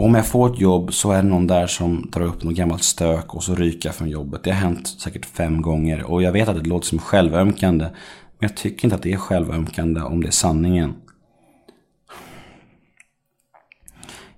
Och 0.00 0.06
om 0.06 0.14
jag 0.14 0.26
får 0.26 0.52
ett 0.52 0.60
jobb 0.60 0.94
så 0.94 1.12
är 1.12 1.22
det 1.22 1.28
någon 1.28 1.46
där 1.46 1.66
som 1.66 2.10
drar 2.10 2.22
upp 2.22 2.42
något 2.42 2.54
gammalt 2.54 2.82
stök 2.82 3.34
och 3.34 3.44
så 3.44 3.54
ryker 3.54 3.88
jag 3.88 3.96
från 3.96 4.08
jobbet. 4.08 4.44
Det 4.44 4.50
har 4.50 4.60
hänt 4.60 4.88
säkert 4.88 5.26
fem 5.26 5.62
gånger. 5.62 6.02
Och 6.02 6.22
jag 6.22 6.32
vet 6.32 6.48
att 6.48 6.56
det 6.56 6.68
låter 6.68 6.86
som 6.86 6.98
självömkande. 6.98 7.84
Men 7.84 8.48
jag 8.48 8.56
tycker 8.56 8.84
inte 8.84 8.96
att 8.96 9.02
det 9.02 9.12
är 9.12 9.16
självömkande 9.16 10.00
om 10.00 10.20
det 10.20 10.26
är 10.26 10.32
sanningen. 10.32 10.94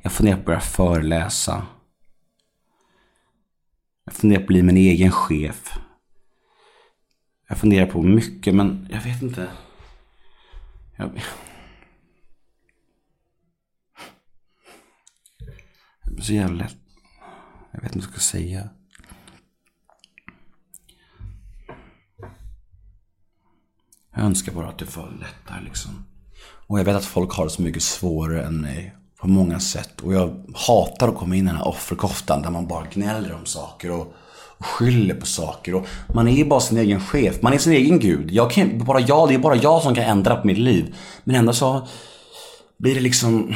Jag 0.01 0.13
funderar 0.13 0.37
på 0.37 0.41
att 0.41 0.47
börja 0.47 0.61
föreläsa. 0.61 1.67
Jag 4.05 4.15
funderar 4.15 4.41
på 4.41 4.45
att 4.45 4.49
bli 4.49 4.63
min 4.63 4.77
egen 4.77 5.11
chef. 5.11 5.79
Jag 7.49 7.59
funderar 7.59 7.87
på 7.87 8.03
mycket 8.03 8.55
men 8.55 8.89
jag 8.91 9.01
vet 9.01 9.23
inte. 9.23 9.49
Jag... 10.97 11.11
Det 16.05 16.09
blir 16.09 16.11
så 16.23 16.33
jävla 16.33 16.65
lätt. 16.65 16.77
Jag 17.73 17.83
vet 17.83 17.97
inte 17.97 18.07
vad 18.07 18.15
jag 18.17 18.23
ska 18.23 18.39
säga. 18.39 18.69
Jag 24.15 24.25
önskar 24.25 24.53
bara 24.53 24.69
att 24.69 24.79
det 24.79 24.97
var 24.97 25.11
lättare 25.11 25.65
liksom. 25.65 26.05
Och 26.67 26.79
jag 26.79 26.85
vet 26.85 26.97
att 26.97 27.05
folk 27.05 27.33
har 27.33 27.45
det 27.45 27.51
så 27.51 27.63
mycket 27.63 27.83
svårare 27.83 28.43
än 28.43 28.61
mig. 28.61 28.97
På 29.21 29.29
många 29.29 29.61
sätt. 29.61 30.01
Och 30.01 30.15
jag 30.15 30.45
hatar 30.55 31.09
att 31.09 31.17
komma 31.17 31.37
in 31.37 31.45
i 31.45 31.47
den 31.47 31.57
här 31.57 31.69
offerkoftan 31.69 32.43
där 32.43 32.51
man 32.51 32.67
bara 32.67 32.87
gnäller 32.93 33.35
om 33.35 33.47
saker 33.47 33.91
och, 33.91 34.15
och 34.59 34.67
skyller 34.67 35.15
på 35.15 35.27
saker. 35.27 35.75
Och 35.75 35.87
man 36.15 36.29
är 36.29 36.33
ju 36.33 36.45
bara 36.45 36.61
sin 36.61 36.79
egen 36.79 37.01
chef. 37.01 37.43
Man 37.43 37.53
är 37.53 37.59
sin 37.59 37.73
egen 37.73 37.99
gud. 37.99 38.31
Jag 38.31 38.51
kan, 38.51 38.85
bara 38.85 39.01
jag, 39.01 39.29
det 39.29 39.35
är 39.35 39.39
bara 39.39 39.57
jag 39.57 39.83
som 39.83 39.95
kan 39.95 40.05
ändra 40.05 40.37
på 40.37 40.47
mitt 40.47 40.59
liv. 40.59 40.95
Men 41.25 41.37
ändå 41.37 41.53
så 41.53 41.89
blir 42.79 42.95
det 42.95 43.01
liksom... 43.01 43.55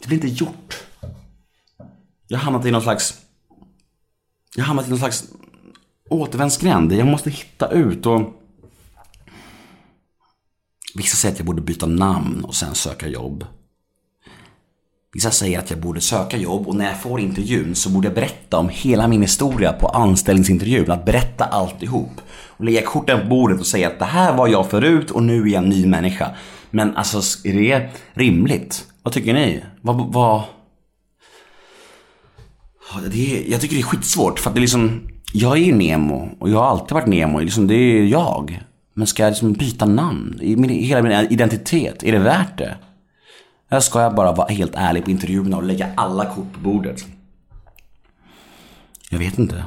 Det 0.00 0.06
blir 0.08 0.24
inte 0.24 0.44
gjort. 0.44 0.83
Jag 2.28 2.38
har 2.38 2.44
hamnat 2.44 2.66
i 2.66 2.70
någon 2.70 2.82
slags... 2.82 3.20
Jag 4.56 4.62
har 4.62 4.66
hamnat 4.66 4.86
i 4.86 4.90
någon 4.90 4.98
slags 4.98 5.24
återvändsgränd. 6.08 6.92
Jag 6.92 7.06
måste 7.06 7.30
hitta 7.30 7.70
ut 7.70 8.06
och... 8.06 8.40
Vissa 10.94 11.16
säger 11.16 11.32
att 11.32 11.38
jag 11.38 11.46
borde 11.46 11.62
byta 11.62 11.86
namn 11.86 12.44
och 12.44 12.54
sen 12.54 12.74
söka 12.74 13.08
jobb. 13.08 13.46
Vissa 15.12 15.30
säger 15.30 15.58
att 15.58 15.70
jag 15.70 15.80
borde 15.80 16.00
söka 16.00 16.36
jobb 16.36 16.68
och 16.68 16.74
när 16.74 16.88
jag 16.88 17.00
får 17.00 17.20
intervjun 17.20 17.74
så 17.74 17.90
borde 17.90 18.06
jag 18.06 18.14
berätta 18.14 18.58
om 18.58 18.68
hela 18.68 19.08
min 19.08 19.22
historia 19.22 19.72
på 19.72 19.88
anställningsintervjun. 19.88 20.90
Att 20.90 21.04
berätta 21.04 21.44
alltihop. 21.44 22.20
Och 22.46 22.64
lägga 22.64 22.82
korten 22.82 23.20
på 23.20 23.26
bordet 23.26 23.60
och 23.60 23.66
säga 23.66 23.88
att 23.88 23.98
det 23.98 24.04
här 24.04 24.36
var 24.36 24.48
jag 24.48 24.70
förut 24.70 25.10
och 25.10 25.22
nu 25.22 25.42
är 25.42 25.46
jag 25.46 25.62
en 25.62 25.68
ny 25.68 25.86
människa. 25.86 26.30
Men 26.70 26.96
alltså, 26.96 27.48
är 27.48 27.54
det 27.54 27.90
rimligt? 28.14 28.86
Vad 29.02 29.14
tycker 29.14 29.34
ni? 29.34 29.64
Vad... 29.80 30.12
vad... 30.12 30.42
Ja, 32.94 33.00
Det 33.08 33.36
är, 33.36 33.50
jag 33.50 33.60
tycker 33.60 33.74
det 33.74 33.80
är 33.80 33.84
skitsvårt 33.84 34.38
för 34.38 34.50
att 34.50 34.54
det 34.54 34.58
är 34.58 34.60
liksom 34.60 35.08
Jag 35.32 35.52
är 35.52 35.62
ju 35.62 35.74
Nemo 35.74 36.28
och 36.38 36.50
jag 36.50 36.58
har 36.58 36.66
alltid 36.66 36.92
varit 36.92 37.06
Nemo, 37.06 37.38
liksom, 37.38 37.66
det 37.66 37.74
är 37.74 38.04
jag 38.04 38.62
Men 38.94 39.06
ska 39.06 39.22
jag 39.22 39.30
liksom 39.30 39.52
byta 39.52 39.86
namn? 39.86 40.38
I 40.42 40.56
min, 40.56 40.70
hela 40.70 41.02
min 41.02 41.12
identitet, 41.12 42.02
är 42.02 42.12
det 42.12 42.18
värt 42.18 42.58
det? 42.58 42.76
Eller 43.70 43.80
ska 43.80 44.00
jag 44.00 44.14
bara 44.14 44.32
vara 44.32 44.48
helt 44.48 44.74
ärlig 44.74 45.04
på 45.04 45.10
intervjuerna 45.10 45.56
och 45.56 45.62
lägga 45.62 45.92
alla 45.94 46.24
kort 46.24 46.52
på 46.52 46.60
bordet? 46.60 47.06
Jag 49.10 49.18
vet 49.18 49.38
inte 49.38 49.64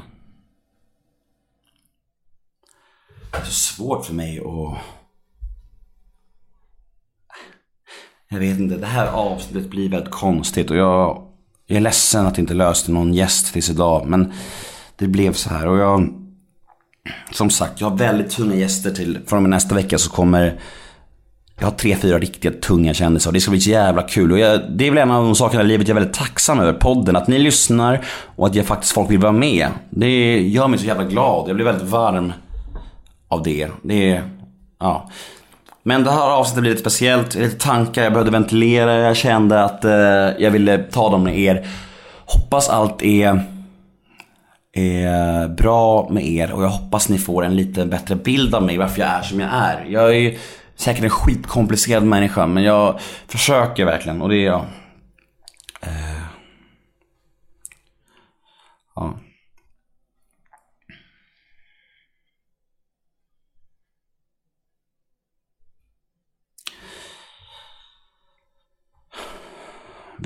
Det 3.32 3.38
är 3.38 3.46
så 3.46 3.52
svårt 3.52 4.06
för 4.06 4.14
mig 4.14 4.40
att 4.40 4.78
Jag 8.30 8.40
vet 8.40 8.60
inte, 8.60 8.78
det 8.78 8.88
här 8.88 9.08
avsnittet 9.08 9.70
blir 9.70 9.90
väldigt 9.90 10.12
konstigt 10.12 10.72
och 10.72 10.78
jag, 10.78 11.27
jag 11.68 11.78
är 11.78 11.82
ledsen 11.82 12.26
att 12.26 12.36
det 12.36 12.42
inte 12.42 12.54
löste 12.54 12.92
någon 12.92 13.14
gäst 13.14 13.54
tills 13.54 13.70
idag. 13.70 14.06
Men 14.08 14.34
det 14.96 15.08
blev 15.08 15.34
så 15.34 15.50
här 15.50 15.68
och 15.68 15.78
jag, 15.78 16.10
som 17.32 17.50
sagt, 17.50 17.82
jag 17.82 17.90
har 17.90 17.98
väldigt 17.98 18.32
tunga 18.32 18.56
gäster 18.56 18.92
till, 18.92 19.20
från 19.28 19.38
och 19.38 19.44
med 19.44 19.50
nästa 19.50 19.76
vecka 19.76 19.98
så 19.98 20.10
kommer 20.10 20.60
jag 21.60 21.68
har 21.68 21.72
tre, 21.72 21.96
fyra 21.96 22.20
riktigt 22.20 22.62
tunga 22.62 22.94
kändisar 22.94 23.30
och 23.30 23.34
det 23.34 23.42
ska 23.42 23.52
bli 23.52 23.62
så 23.62 23.70
jävla 23.70 24.04
kul. 24.04 24.32
Och 24.32 24.40
jag, 24.40 24.62
det 24.72 24.88
är 24.88 24.92
väl 24.92 24.98
en 24.98 25.12
av 25.12 25.24
de 25.24 25.36
sakerna 25.36 25.64
i 25.64 25.68
livet 25.68 25.88
jag 25.88 25.98
är 25.98 26.00
väldigt 26.00 26.18
tacksam 26.18 26.60
över. 26.60 26.74
Podden, 26.74 27.16
att 27.16 27.28
ni 27.28 27.40
lyssnar 27.40 28.06
och 28.36 28.48
att 28.48 28.56
jag 28.56 28.66
faktiskt 28.66 28.94
folk 28.94 29.12
vill 29.12 29.20
vara 29.20 29.32
med. 29.32 29.68
Det 29.90 30.40
gör 30.40 30.68
mig 30.68 30.80
så 30.80 30.86
jävla 30.86 31.04
glad. 31.04 31.50
Jag 31.50 31.56
blir 31.56 31.66
väldigt 31.66 31.90
varm 31.90 32.34
av 33.28 33.44
det. 33.44 33.68
Det 33.82 34.12
är, 34.12 34.30
ja. 34.80 35.10
Men 35.88 36.04
det 36.04 36.12
här 36.12 36.30
avsnittet 36.30 36.62
blir 36.62 36.72
lite 36.72 36.82
speciellt. 36.82 37.36
Lite 37.36 37.58
tankar, 37.58 38.04
jag 38.04 38.14
behövde 38.14 38.32
ventilera. 38.32 38.96
Jag 38.96 39.18
kände 39.18 39.64
att 39.64 39.86
eh, 39.86 39.92
jag 40.44 40.52
ville 40.52 40.78
ta 40.78 41.10
dem 41.10 41.24
med 41.24 41.40
er. 41.40 41.68
Hoppas 42.26 42.70
allt 42.70 43.04
är, 43.04 43.42
är 44.74 45.48
bra 45.48 46.10
med 46.10 46.28
er 46.28 46.52
och 46.52 46.64
jag 46.64 46.70
hoppas 46.70 47.10
ni 47.10 47.18
får 47.18 47.46
en 47.46 47.56
lite 47.56 47.86
bättre 47.86 48.16
bild 48.16 48.56
av 48.56 48.64
mig, 48.64 48.78
varför 48.78 49.02
jag 49.02 49.10
är 49.10 49.22
som 49.22 49.40
jag 49.40 49.50
är. 49.54 49.86
Jag 49.90 50.10
är 50.10 50.20
ju 50.20 50.38
säkert 50.76 51.04
en 51.04 51.10
skitkomplicerad 51.10 52.04
människa 52.04 52.48
men 52.48 52.64
jag 52.64 53.00
försöker 53.28 53.86
verkligen 53.86 54.22
och 54.22 54.30
det 54.30 54.36
är 54.36 54.46
jag. 54.46 54.66
Eh, 55.82 56.17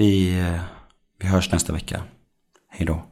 Vi, 0.02 0.40
eh, 0.40 0.62
vi 1.20 1.28
hörs 1.28 1.52
nästa 1.52 1.74
vecka. 1.74 2.04
Hej 2.70 2.86
då. 2.86 3.04